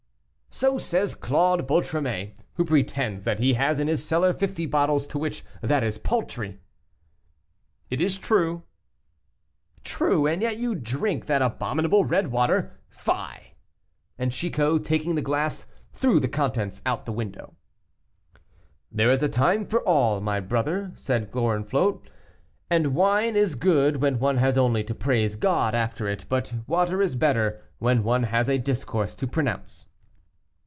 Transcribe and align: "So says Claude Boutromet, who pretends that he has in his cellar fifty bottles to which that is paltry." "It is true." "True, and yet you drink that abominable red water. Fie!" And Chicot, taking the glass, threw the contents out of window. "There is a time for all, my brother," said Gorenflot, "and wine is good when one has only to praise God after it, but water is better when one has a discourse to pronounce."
"So 0.53 0.77
says 0.77 1.15
Claude 1.15 1.65
Boutromet, 1.65 2.35
who 2.53 2.65
pretends 2.65 3.23
that 3.23 3.39
he 3.39 3.53
has 3.55 3.79
in 3.79 3.87
his 3.87 4.05
cellar 4.05 4.31
fifty 4.31 4.67
bottles 4.67 5.07
to 5.07 5.17
which 5.17 5.43
that 5.61 5.83
is 5.83 5.97
paltry." 5.97 6.59
"It 7.89 7.99
is 7.99 8.15
true." 8.19 8.61
"True, 9.83 10.27
and 10.27 10.39
yet 10.39 10.59
you 10.59 10.75
drink 10.75 11.25
that 11.25 11.41
abominable 11.41 12.05
red 12.05 12.27
water. 12.27 12.73
Fie!" 12.89 13.55
And 14.19 14.31
Chicot, 14.31 14.83
taking 14.85 15.15
the 15.15 15.23
glass, 15.23 15.65
threw 15.93 16.19
the 16.19 16.27
contents 16.27 16.83
out 16.85 17.09
of 17.09 17.15
window. 17.15 17.55
"There 18.91 19.09
is 19.09 19.23
a 19.23 19.29
time 19.29 19.65
for 19.65 19.81
all, 19.81 20.21
my 20.21 20.39
brother," 20.39 20.91
said 20.95 21.31
Gorenflot, 21.31 22.01
"and 22.69 22.93
wine 22.93 23.35
is 23.35 23.55
good 23.55 23.97
when 23.97 24.19
one 24.19 24.37
has 24.37 24.59
only 24.59 24.83
to 24.83 24.93
praise 24.93 25.35
God 25.35 25.73
after 25.73 26.07
it, 26.07 26.25
but 26.29 26.53
water 26.67 27.01
is 27.01 27.15
better 27.15 27.63
when 27.79 28.03
one 28.03 28.23
has 28.23 28.47
a 28.47 28.59
discourse 28.59 29.15
to 29.15 29.25
pronounce." 29.25 29.87